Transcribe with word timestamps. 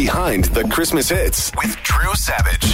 Behind 0.00 0.46
the 0.46 0.64
Christmas 0.64 1.10
Hits 1.10 1.52
with 1.58 1.76
Drew 1.82 2.14
Savage. 2.14 2.72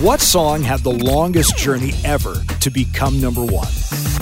What 0.00 0.20
song 0.20 0.62
had 0.62 0.78
the 0.78 0.92
longest 0.92 1.56
journey 1.56 1.92
ever 2.04 2.36
to 2.60 2.70
become 2.70 3.20
number 3.20 3.44
one? 3.44 3.66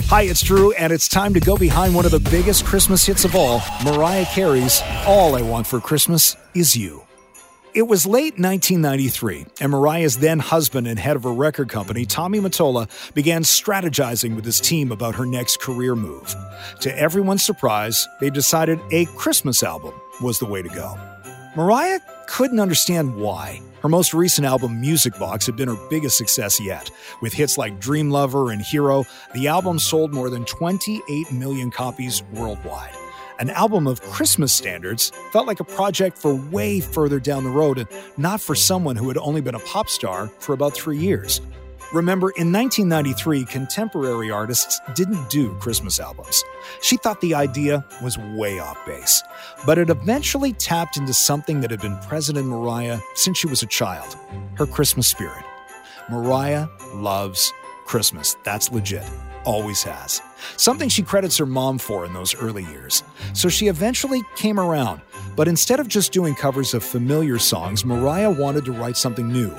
Hi, 0.07 0.23
it's 0.23 0.41
Drew, 0.41 0.71
and 0.71 0.91
it's 0.91 1.07
time 1.07 1.35
to 1.35 1.39
go 1.39 1.55
behind 1.55 1.93
one 1.93 2.03
of 2.03 2.09
the 2.09 2.19
biggest 2.19 2.65
Christmas 2.65 3.05
hits 3.05 3.25
of 3.25 3.35
all 3.35 3.61
Mariah 3.83 4.25
Carey's 4.25 4.81
All 5.05 5.35
I 5.35 5.43
Want 5.43 5.67
for 5.67 5.79
Christmas 5.79 6.35
Is 6.55 6.75
You. 6.75 7.03
It 7.75 7.83
was 7.83 8.07
late 8.07 8.39
1993, 8.39 9.45
and 9.61 9.71
Mariah's 9.71 10.17
then 10.17 10.39
husband 10.39 10.87
and 10.87 10.97
head 10.97 11.15
of 11.15 11.25
her 11.25 11.31
record 11.31 11.69
company, 11.69 12.07
Tommy 12.07 12.39
Mottola, 12.39 12.89
began 13.13 13.43
strategizing 13.43 14.35
with 14.35 14.45
his 14.45 14.59
team 14.59 14.91
about 14.91 15.13
her 15.13 15.27
next 15.27 15.61
career 15.61 15.93
move. 15.95 16.33
To 16.79 16.97
everyone's 16.97 17.43
surprise, 17.43 18.07
they 18.19 18.31
decided 18.31 18.79
a 18.91 19.05
Christmas 19.15 19.61
album 19.61 19.93
was 20.21 20.39
the 20.39 20.47
way 20.47 20.63
to 20.63 20.69
go. 20.69 20.97
Mariah 21.55 22.01
couldn't 22.27 22.59
understand 22.59 23.15
why. 23.15 23.61
Her 23.81 23.89
most 23.89 24.13
recent 24.13 24.45
album, 24.45 24.81
Music 24.81 25.17
Box, 25.19 25.45
had 25.45 25.55
been 25.55 25.67
her 25.67 25.89
biggest 25.89 26.17
success 26.17 26.59
yet. 26.59 26.89
With 27.21 27.33
hits 27.33 27.57
like 27.57 27.79
Dream 27.79 28.09
Lover 28.09 28.51
and 28.51 28.61
Hero, 28.61 29.05
the 29.33 29.47
album 29.47 29.79
sold 29.79 30.13
more 30.13 30.29
than 30.29 30.45
28 30.45 31.31
million 31.31 31.71
copies 31.71 32.23
worldwide. 32.33 32.95
An 33.39 33.49
album 33.49 33.85
of 33.85 34.01
Christmas 34.01 34.53
standards 34.53 35.11
felt 35.31 35.45
like 35.45 35.59
a 35.59 35.65
project 35.65 36.17
for 36.17 36.35
way 36.35 36.79
further 36.79 37.19
down 37.19 37.43
the 37.43 37.49
road 37.49 37.79
and 37.79 37.87
not 38.17 38.39
for 38.39 38.55
someone 38.55 38.95
who 38.95 39.09
had 39.09 39.17
only 39.17 39.41
been 39.41 39.55
a 39.55 39.59
pop 39.59 39.89
star 39.89 40.27
for 40.39 40.53
about 40.53 40.73
three 40.73 40.97
years. 40.97 41.41
Remember, 41.95 42.31
in 42.31 42.51
1993, 42.51 43.45
contemporary 43.45 44.29
artists 44.29 44.81
didn't 44.95 45.29
do 45.29 45.55
Christmas 45.59 45.97
albums. 45.97 46.43
She 46.81 46.97
thought 46.97 47.21
the 47.21 47.33
idea 47.33 47.85
was 48.03 48.17
way 48.17 48.59
off 48.59 48.85
base, 48.85 49.23
but 49.65 49.77
it 49.77 49.89
eventually 49.89 50.51
tapped 50.51 50.97
into 50.97 51.13
something 51.13 51.61
that 51.61 51.71
had 51.71 51.79
been 51.79 51.97
present 51.99 52.37
in 52.37 52.47
Mariah 52.47 52.99
since 53.13 53.37
she 53.37 53.47
was 53.47 53.63
a 53.63 53.67
child 53.67 54.17
her 54.55 54.65
Christmas 54.65 55.07
spirit. 55.07 55.45
Mariah 56.09 56.67
loves 56.95 57.53
Christmas. 57.85 58.35
That's 58.43 58.73
legit. 58.73 59.09
Always 59.45 59.81
has. 59.83 60.21
Something 60.57 60.89
she 60.89 61.01
credits 61.01 61.37
her 61.37 61.45
mom 61.45 61.77
for 61.77 62.05
in 62.05 62.13
those 62.13 62.35
early 62.35 62.65
years. 62.65 63.03
So 63.31 63.47
she 63.47 63.67
eventually 63.67 64.21
came 64.35 64.59
around, 64.59 64.99
but 65.37 65.47
instead 65.47 65.79
of 65.79 65.87
just 65.87 66.11
doing 66.11 66.35
covers 66.35 66.73
of 66.73 66.83
familiar 66.83 67.39
songs, 67.39 67.85
Mariah 67.85 68.31
wanted 68.31 68.65
to 68.65 68.73
write 68.73 68.97
something 68.97 69.31
new 69.31 69.55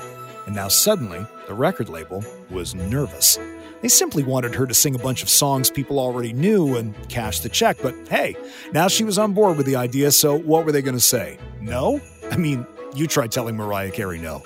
and 0.47 0.55
now 0.55 0.69
suddenly, 0.69 1.23
the 1.45 1.53
record 1.53 1.89
label 1.89 2.23
was 2.49 2.73
nervous. 2.73 3.37
They 3.81 3.89
simply 3.89 4.23
wanted 4.23 4.55
her 4.55 4.65
to 4.65 4.73
sing 4.73 4.95
a 4.95 4.99
bunch 4.99 5.21
of 5.21 5.29
songs 5.29 5.69
people 5.69 5.99
already 5.99 6.33
knew 6.33 6.77
and 6.77 6.95
cash 7.09 7.41
the 7.41 7.49
check, 7.49 7.77
but 7.83 7.93
hey, 8.09 8.35
now 8.73 8.87
she 8.87 9.03
was 9.03 9.19
on 9.19 9.33
board 9.33 9.57
with 9.57 9.67
the 9.67 9.75
idea, 9.75 10.09
so 10.09 10.35
what 10.35 10.65
were 10.65 10.71
they 10.71 10.81
going 10.81 10.95
to 10.95 10.99
say? 10.99 11.37
No? 11.61 12.01
I 12.31 12.37
mean, 12.37 12.65
you 12.95 13.05
try 13.05 13.27
telling 13.27 13.55
Mariah 13.55 13.91
Carey 13.91 14.17
no. 14.17 14.41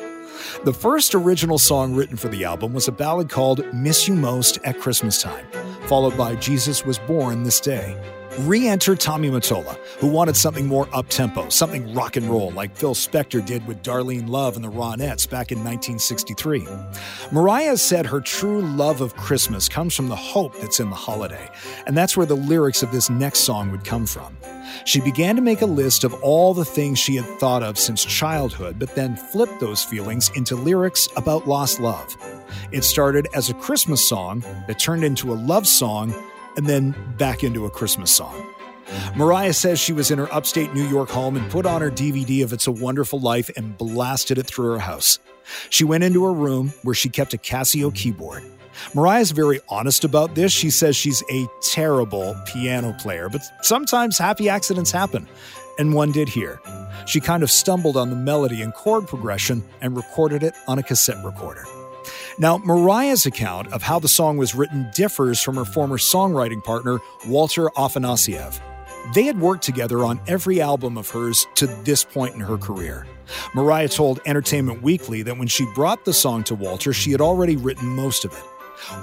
The 0.65 0.73
first 0.73 1.15
original 1.15 1.57
song 1.57 1.95
written 1.95 2.17
for 2.17 2.27
the 2.27 2.43
album 2.43 2.73
was 2.73 2.87
a 2.87 2.91
ballad 2.91 3.29
called 3.29 3.63
Miss 3.73 4.07
You 4.07 4.15
Most 4.15 4.57
at 4.63 4.79
Christmas 4.79 5.21
Time, 5.21 5.45
followed 5.91 6.15
by 6.15 6.33
Jesus 6.35 6.85
Was 6.85 6.97
Born 6.99 7.43
This 7.43 7.59
Day. 7.59 8.01
Re 8.39 8.65
enter 8.65 8.95
Tommy 8.95 9.29
Mottola, 9.29 9.75
who 9.99 10.07
wanted 10.07 10.37
something 10.37 10.65
more 10.65 10.87
up 10.93 11.09
tempo, 11.09 11.49
something 11.49 11.93
rock 11.93 12.15
and 12.15 12.29
roll, 12.29 12.49
like 12.51 12.73
Phil 12.77 12.95
Spector 12.95 13.45
did 13.45 13.67
with 13.67 13.83
Darlene 13.83 14.29
Love 14.29 14.55
and 14.55 14.63
the 14.63 14.71
Ronettes 14.71 15.29
back 15.29 15.51
in 15.51 15.57
1963. 15.57 16.65
Mariah 17.33 17.75
said 17.75 18.05
her 18.05 18.21
true 18.21 18.61
love 18.61 19.01
of 19.01 19.17
Christmas 19.17 19.67
comes 19.67 19.93
from 19.93 20.07
the 20.07 20.15
hope 20.15 20.57
that's 20.61 20.79
in 20.79 20.89
the 20.89 20.95
holiday, 20.95 21.49
and 21.85 21.97
that's 21.97 22.15
where 22.15 22.25
the 22.25 22.35
lyrics 22.35 22.83
of 22.83 22.93
this 22.93 23.09
next 23.09 23.39
song 23.39 23.69
would 23.71 23.83
come 23.83 24.05
from. 24.05 24.37
She 24.85 25.01
began 25.01 25.35
to 25.35 25.41
make 25.41 25.61
a 25.61 25.65
list 25.65 26.03
of 26.03 26.13
all 26.21 26.53
the 26.53 26.65
things 26.65 26.99
she 26.99 27.15
had 27.15 27.25
thought 27.39 27.63
of 27.63 27.77
since 27.77 28.03
childhood, 28.03 28.77
but 28.79 28.95
then 28.95 29.15
flipped 29.15 29.59
those 29.59 29.83
feelings 29.83 30.29
into 30.35 30.55
lyrics 30.55 31.07
about 31.15 31.47
lost 31.47 31.79
love. 31.79 32.15
It 32.71 32.83
started 32.83 33.27
as 33.33 33.49
a 33.49 33.53
Christmas 33.55 34.05
song 34.07 34.43
that 34.67 34.79
turned 34.79 35.03
into 35.03 35.31
a 35.31 35.35
love 35.35 35.67
song 35.67 36.13
and 36.57 36.67
then 36.67 36.95
back 37.17 37.43
into 37.43 37.65
a 37.65 37.69
Christmas 37.69 38.11
song. 38.11 38.47
Mariah 39.15 39.53
says 39.53 39.79
she 39.79 39.93
was 39.93 40.11
in 40.11 40.17
her 40.17 40.33
upstate 40.33 40.73
New 40.73 40.87
York 40.87 41.09
home 41.09 41.37
and 41.37 41.49
put 41.49 41.65
on 41.65 41.81
her 41.81 41.91
DVD 41.91 42.43
of 42.43 42.51
It's 42.53 42.67
a 42.67 42.71
Wonderful 42.71 43.19
Life 43.19 43.49
and 43.55 43.77
blasted 43.77 44.37
it 44.37 44.47
through 44.47 44.71
her 44.71 44.79
house. 44.79 45.19
She 45.69 45.83
went 45.83 46.03
into 46.03 46.23
her 46.25 46.33
room 46.33 46.73
where 46.83 46.95
she 46.95 47.09
kept 47.09 47.33
a 47.33 47.37
Casio 47.37 47.93
keyboard. 47.93 48.43
Mariah's 48.93 49.31
very 49.31 49.59
honest 49.69 50.03
about 50.03 50.35
this. 50.35 50.51
She 50.51 50.69
says 50.69 50.95
she's 50.95 51.23
a 51.31 51.47
terrible 51.61 52.35
piano 52.45 52.93
player, 52.99 53.29
but 53.29 53.41
sometimes 53.61 54.17
happy 54.17 54.49
accidents 54.49 54.91
happen, 54.91 55.27
and 55.77 55.93
one 55.93 56.11
did 56.11 56.29
here. 56.29 56.59
She 57.05 57.19
kind 57.19 57.43
of 57.43 57.51
stumbled 57.51 57.97
on 57.97 58.09
the 58.09 58.15
melody 58.15 58.61
and 58.61 58.73
chord 58.73 59.07
progression 59.07 59.63
and 59.81 59.95
recorded 59.95 60.43
it 60.43 60.53
on 60.67 60.79
a 60.79 60.83
cassette 60.83 61.23
recorder. 61.23 61.65
Now, 62.37 62.57
Mariah's 62.57 63.25
account 63.25 63.71
of 63.73 63.83
how 63.83 63.99
the 63.99 64.07
song 64.07 64.37
was 64.37 64.55
written 64.55 64.89
differs 64.95 65.41
from 65.41 65.55
her 65.55 65.65
former 65.65 65.97
songwriting 65.97 66.63
partner, 66.63 66.99
Walter 67.27 67.67
Afanasieff. 67.75 68.59
They 69.13 69.23
had 69.23 69.39
worked 69.39 69.63
together 69.63 70.05
on 70.05 70.21
every 70.27 70.61
album 70.61 70.97
of 70.97 71.09
hers 71.09 71.47
to 71.55 71.67
this 71.83 72.03
point 72.03 72.35
in 72.35 72.41
her 72.41 72.57
career. 72.57 73.05
Mariah 73.53 73.89
told 73.89 74.21
Entertainment 74.25 74.81
Weekly 74.81 75.23
that 75.23 75.37
when 75.37 75.47
she 75.47 75.65
brought 75.73 76.05
the 76.05 76.13
song 76.13 76.43
to 76.45 76.55
Walter, 76.55 76.93
she 76.93 77.11
had 77.11 77.21
already 77.21 77.55
written 77.57 77.87
most 77.87 78.25
of 78.25 78.31
it. 78.31 78.43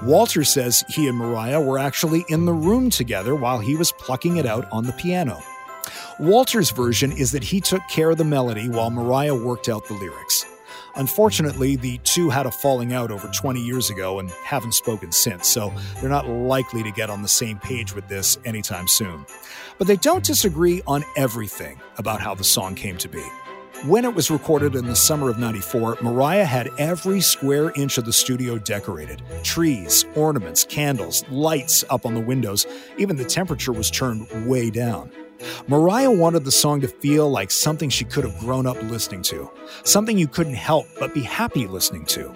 Walter 0.02 0.44
says 0.44 0.84
he 0.88 1.08
and 1.08 1.16
Mariah 1.16 1.60
were 1.60 1.78
actually 1.78 2.24
in 2.28 2.44
the 2.44 2.52
room 2.52 2.90
together 2.90 3.34
while 3.34 3.58
he 3.58 3.76
was 3.76 3.92
plucking 3.92 4.36
it 4.36 4.46
out 4.46 4.66
on 4.72 4.84
the 4.84 4.92
piano. 4.92 5.40
Walter's 6.18 6.70
version 6.70 7.12
is 7.12 7.32
that 7.32 7.44
he 7.44 7.60
took 7.60 7.82
care 7.88 8.10
of 8.10 8.18
the 8.18 8.24
melody 8.24 8.68
while 8.68 8.90
Mariah 8.90 9.34
worked 9.34 9.68
out 9.68 9.86
the 9.86 9.94
lyrics. 9.94 10.44
Unfortunately, 10.96 11.76
the 11.76 11.98
two 11.98 12.28
had 12.28 12.44
a 12.44 12.50
falling 12.50 12.92
out 12.92 13.12
over 13.12 13.28
20 13.28 13.60
years 13.60 13.88
ago 13.88 14.18
and 14.18 14.30
haven't 14.44 14.72
spoken 14.72 15.12
since, 15.12 15.46
so 15.46 15.72
they're 16.00 16.10
not 16.10 16.28
likely 16.28 16.82
to 16.82 16.90
get 16.90 17.08
on 17.08 17.22
the 17.22 17.28
same 17.28 17.58
page 17.58 17.94
with 17.94 18.08
this 18.08 18.36
anytime 18.44 18.88
soon. 18.88 19.24
But 19.78 19.86
they 19.86 19.96
don't 19.96 20.24
disagree 20.24 20.82
on 20.88 21.04
everything 21.16 21.80
about 21.98 22.20
how 22.20 22.34
the 22.34 22.42
song 22.42 22.74
came 22.74 22.96
to 22.98 23.08
be. 23.08 23.24
When 23.84 24.04
it 24.04 24.12
was 24.12 24.28
recorded 24.28 24.74
in 24.74 24.86
the 24.86 24.96
summer 24.96 25.30
of 25.30 25.38
94, 25.38 25.98
Mariah 26.02 26.44
had 26.44 26.68
every 26.78 27.20
square 27.20 27.70
inch 27.76 27.96
of 27.96 28.04
the 28.04 28.12
studio 28.12 28.58
decorated 28.58 29.22
trees, 29.44 30.04
ornaments, 30.16 30.64
candles, 30.64 31.24
lights 31.30 31.84
up 31.88 32.04
on 32.04 32.14
the 32.14 32.20
windows. 32.20 32.66
Even 32.96 33.16
the 33.16 33.24
temperature 33.24 33.70
was 33.72 33.88
turned 33.88 34.26
way 34.48 34.68
down. 34.68 35.12
Mariah 35.68 36.10
wanted 36.10 36.44
the 36.44 36.50
song 36.50 36.80
to 36.80 36.88
feel 36.88 37.30
like 37.30 37.52
something 37.52 37.88
she 37.88 38.04
could 38.04 38.24
have 38.24 38.36
grown 38.40 38.66
up 38.66 38.82
listening 38.82 39.22
to, 39.22 39.48
something 39.84 40.18
you 40.18 40.26
couldn't 40.26 40.54
help 40.54 40.86
but 40.98 41.14
be 41.14 41.22
happy 41.22 41.68
listening 41.68 42.04
to. 42.06 42.34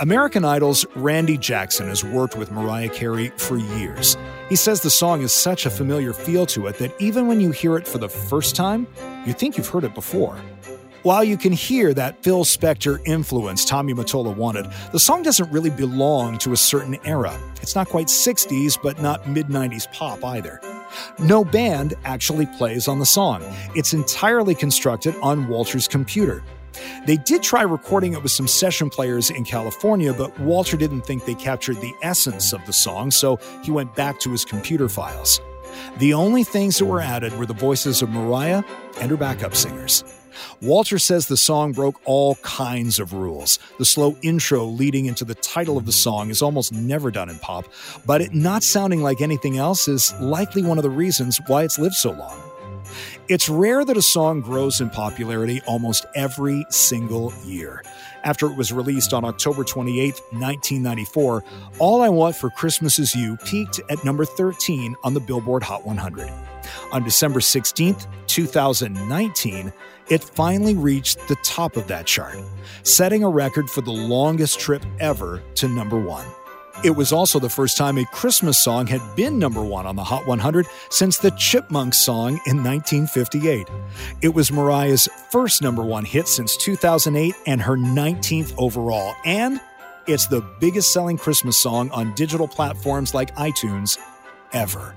American 0.00 0.44
Idol's 0.44 0.86
Randy 0.94 1.36
Jackson 1.36 1.88
has 1.88 2.04
worked 2.04 2.36
with 2.36 2.50
Mariah 2.50 2.88
Carey 2.88 3.30
for 3.36 3.56
years. 3.56 4.16
He 4.48 4.56
says 4.56 4.80
the 4.80 4.90
song 4.90 5.20
has 5.22 5.32
such 5.32 5.66
a 5.66 5.70
familiar 5.70 6.12
feel 6.12 6.46
to 6.46 6.66
it 6.66 6.78
that 6.78 6.94
even 7.00 7.26
when 7.26 7.40
you 7.40 7.50
hear 7.50 7.76
it 7.76 7.86
for 7.86 7.98
the 7.98 8.08
first 8.08 8.54
time, 8.54 8.86
you 9.26 9.32
think 9.32 9.56
you've 9.56 9.68
heard 9.68 9.84
it 9.84 9.94
before. 9.94 10.38
While 11.02 11.22
you 11.22 11.36
can 11.36 11.52
hear 11.52 11.94
that 11.94 12.22
Phil 12.24 12.44
Spector 12.44 13.00
influence 13.06 13.64
Tommy 13.64 13.94
Mottola 13.94 14.34
wanted, 14.34 14.66
the 14.92 14.98
song 14.98 15.22
doesn't 15.22 15.50
really 15.52 15.70
belong 15.70 16.38
to 16.38 16.52
a 16.52 16.56
certain 16.56 16.98
era. 17.04 17.38
It's 17.62 17.76
not 17.76 17.88
quite 17.88 18.08
60s, 18.08 18.78
but 18.82 19.00
not 19.00 19.28
mid 19.28 19.46
90s 19.46 19.90
pop 19.92 20.24
either. 20.24 20.60
No 21.18 21.44
band 21.44 21.94
actually 22.04 22.46
plays 22.58 22.88
on 22.88 22.98
the 22.98 23.06
song. 23.06 23.42
It's 23.74 23.92
entirely 23.92 24.54
constructed 24.54 25.14
on 25.22 25.46
Walter's 25.48 25.86
computer. 25.86 26.42
They 27.06 27.16
did 27.16 27.42
try 27.42 27.62
recording 27.62 28.12
it 28.12 28.22
with 28.22 28.32
some 28.32 28.48
session 28.48 28.90
players 28.90 29.30
in 29.30 29.44
California, 29.44 30.12
but 30.12 30.38
Walter 30.40 30.76
didn't 30.76 31.02
think 31.02 31.24
they 31.24 31.34
captured 31.34 31.80
the 31.80 31.94
essence 32.02 32.52
of 32.52 32.64
the 32.66 32.72
song, 32.72 33.10
so 33.10 33.38
he 33.62 33.70
went 33.70 33.94
back 33.94 34.20
to 34.20 34.30
his 34.30 34.44
computer 34.44 34.88
files. 34.88 35.40
The 35.98 36.14
only 36.14 36.44
things 36.44 36.78
that 36.78 36.86
were 36.86 37.00
added 37.00 37.36
were 37.38 37.46
the 37.46 37.54
voices 37.54 38.02
of 38.02 38.10
Mariah 38.10 38.62
and 39.00 39.10
her 39.10 39.16
backup 39.16 39.54
singers. 39.54 40.04
Walter 40.60 40.98
says 40.98 41.26
the 41.26 41.36
song 41.36 41.72
broke 41.72 42.00
all 42.04 42.36
kinds 42.36 42.98
of 43.00 43.12
rules. 43.12 43.58
The 43.78 43.84
slow 43.84 44.16
intro 44.22 44.64
leading 44.64 45.06
into 45.06 45.24
the 45.24 45.34
title 45.34 45.76
of 45.76 45.86
the 45.86 45.92
song 45.92 46.30
is 46.30 46.42
almost 46.42 46.72
never 46.72 47.10
done 47.10 47.28
in 47.28 47.38
pop, 47.38 47.64
but 48.06 48.20
it 48.20 48.34
not 48.34 48.62
sounding 48.62 49.02
like 49.02 49.20
anything 49.20 49.58
else 49.58 49.88
is 49.88 50.12
likely 50.20 50.62
one 50.62 50.78
of 50.78 50.84
the 50.84 50.90
reasons 50.90 51.40
why 51.46 51.64
it's 51.64 51.78
lived 51.78 51.94
so 51.96 52.12
long. 52.12 52.47
It's 53.28 53.46
rare 53.50 53.84
that 53.84 53.98
a 53.98 54.00
song 54.00 54.40
grows 54.40 54.80
in 54.80 54.88
popularity 54.88 55.60
almost 55.66 56.06
every 56.14 56.64
single 56.70 57.30
year. 57.44 57.82
After 58.24 58.46
it 58.46 58.56
was 58.56 58.72
released 58.72 59.12
on 59.12 59.22
October 59.22 59.64
28, 59.64 60.14
1994, 60.30 61.44
All 61.78 62.00
I 62.00 62.08
Want 62.08 62.34
for 62.34 62.48
Christmas 62.48 62.98
Is 62.98 63.14
You 63.14 63.36
peaked 63.44 63.82
at 63.90 64.02
number 64.02 64.24
13 64.24 64.96
on 65.04 65.12
the 65.12 65.20
Billboard 65.20 65.62
Hot 65.62 65.84
100. 65.84 66.32
On 66.90 67.04
December 67.04 67.42
16, 67.42 67.96
2019, 68.26 69.72
it 70.08 70.24
finally 70.24 70.74
reached 70.74 71.18
the 71.28 71.36
top 71.36 71.76
of 71.76 71.86
that 71.86 72.06
chart, 72.06 72.38
setting 72.82 73.24
a 73.24 73.28
record 73.28 73.68
for 73.68 73.82
the 73.82 73.92
longest 73.92 74.58
trip 74.58 74.86
ever 75.00 75.42
to 75.56 75.68
number 75.68 76.00
one. 76.00 76.26
It 76.84 76.94
was 76.94 77.12
also 77.12 77.40
the 77.40 77.50
first 77.50 77.76
time 77.76 77.98
a 77.98 78.04
Christmas 78.04 78.56
song 78.56 78.86
had 78.86 79.02
been 79.16 79.36
number 79.36 79.64
one 79.64 79.84
on 79.84 79.96
the 79.96 80.04
Hot 80.04 80.24
100 80.28 80.64
since 80.90 81.18
the 81.18 81.32
Chipmunks 81.32 81.98
song 81.98 82.40
in 82.46 82.62
1958. 82.62 83.66
It 84.22 84.28
was 84.28 84.52
Mariah's 84.52 85.08
first 85.30 85.60
number 85.60 85.82
one 85.82 86.04
hit 86.04 86.28
since 86.28 86.56
2008 86.56 87.34
and 87.46 87.60
her 87.60 87.76
19th 87.76 88.54
overall. 88.58 89.16
And 89.24 89.60
it's 90.06 90.28
the 90.28 90.40
biggest 90.60 90.92
selling 90.92 91.18
Christmas 91.18 91.56
song 91.56 91.90
on 91.90 92.14
digital 92.14 92.46
platforms 92.46 93.12
like 93.12 93.34
iTunes 93.34 93.98
ever. 94.52 94.94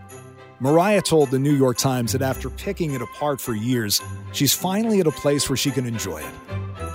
Mariah 0.60 1.02
told 1.02 1.32
the 1.32 1.40
New 1.40 1.56
York 1.56 1.80
Times 1.80 2.12
that 2.12 2.22
after 2.22 2.52
picking 2.52 2.94
it 2.94 3.02
apart 3.02 3.42
for 3.42 3.56
years, 3.56 4.00
she's 4.34 4.54
finally 4.54 5.00
at 5.00 5.08
a 5.08 5.12
place 5.12 5.50
where 5.50 5.58
she 5.58 5.72
can 5.72 5.88
enjoy 5.88 6.20
it. 6.20 6.34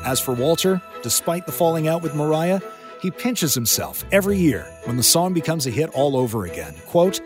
As 0.04 0.20
for 0.20 0.32
Walter, 0.32 0.80
despite 1.02 1.44
the 1.44 1.50
falling 1.50 1.88
out 1.88 2.02
with 2.02 2.14
Mariah, 2.14 2.60
he 3.00 3.10
pinches 3.10 3.54
himself 3.54 4.04
every 4.12 4.38
year 4.38 4.64
when 4.84 4.96
the 4.96 5.02
song 5.02 5.32
becomes 5.32 5.66
a 5.66 5.70
hit 5.70 5.90
all 5.90 6.16
over 6.16 6.46
again. 6.46 6.74
Quote, 6.86 7.20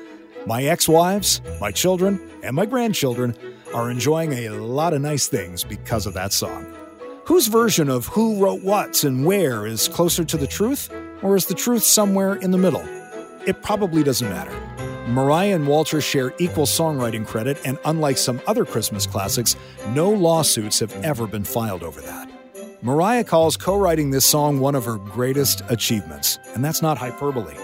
My 0.47 0.65
ex 0.65 0.89
wives, 0.89 1.41
my 1.61 1.71
children, 1.71 2.21
and 2.43 2.57
my 2.57 2.67
grandchildren 2.67 3.37
are 3.75 3.91
enjoying 3.91 4.33
a 4.33 4.49
lot 4.51 4.95
of 4.95 5.01
nice 5.01 5.29
things 5.29 5.65
because 5.65 6.07
of 6.07 6.15
that 6.15 6.33
song. 6.33 6.67
Whose 7.25 7.47
version 7.47 7.89
of 7.89 8.07
who 8.07 8.43
wrote 8.43 8.63
what 8.63 9.05
and 9.05 9.25
where 9.25 9.67
is 9.67 9.89
closer 9.89 10.25
to 10.25 10.37
the 10.37 10.47
truth, 10.47 10.91
or 11.23 11.37
is 11.37 11.47
the 11.47 11.55
truth 11.55 11.85
somewhere 11.85 12.35
in 12.35 12.51
the 12.51 12.59
middle? 12.59 12.83
It 13.47 13.63
probably 13.63 14.03
doesn't 14.03 14.29
matter. 14.29 14.57
Mariah 15.07 15.55
and 15.55 15.67
Walter 15.67 16.01
share 16.01 16.33
equal 16.39 16.67
songwriting 16.67 17.27
credit, 17.27 17.59
and 17.65 17.79
unlike 17.85 18.17
some 18.17 18.41
other 18.47 18.65
Christmas 18.65 19.07
classics, 19.07 19.57
no 19.89 20.11
lawsuits 20.11 20.79
have 20.81 20.93
ever 21.05 21.27
been 21.27 21.45
filed 21.45 21.83
over 21.83 22.01
that. 22.01 22.30
Mariah 22.83 23.25
calls 23.25 23.59
co 23.59 23.77
writing 23.77 24.11
this 24.11 24.25
song 24.25 24.59
one 24.59 24.75
of 24.75 24.87
her 24.87 24.97
greatest 24.97 25.63
achievements, 25.69 26.39
and 26.55 26.65
that's 26.65 26.81
not 26.81 26.97
hyperbole. 26.97 27.55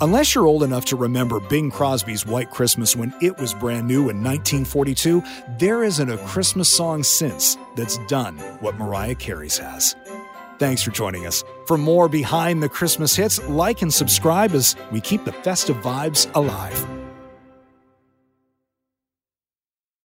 Unless 0.00 0.34
you're 0.34 0.48
old 0.48 0.64
enough 0.64 0.84
to 0.86 0.96
remember 0.96 1.38
Bing 1.38 1.70
Crosby's 1.70 2.26
White 2.26 2.50
Christmas 2.50 2.96
when 2.96 3.14
it 3.22 3.38
was 3.38 3.54
brand 3.54 3.86
new 3.86 4.08
in 4.08 4.22
1942, 4.22 5.22
there 5.60 5.84
isn't 5.84 6.10
a 6.10 6.18
Christmas 6.18 6.68
song 6.68 7.04
since 7.04 7.56
that's 7.76 7.98
done 8.08 8.36
what 8.58 8.76
Mariah 8.76 9.14
Carey's 9.14 9.58
has. 9.58 9.94
Thanks 10.58 10.82
for 10.82 10.90
joining 10.90 11.24
us. 11.24 11.44
For 11.66 11.78
more 11.78 12.08
behind 12.08 12.60
the 12.60 12.68
Christmas 12.68 13.14
hits, 13.14 13.40
like 13.48 13.82
and 13.82 13.94
subscribe 13.94 14.54
as 14.54 14.74
we 14.90 15.00
keep 15.00 15.24
the 15.24 15.32
festive 15.32 15.76
vibes 15.76 16.28
alive. 16.34 16.93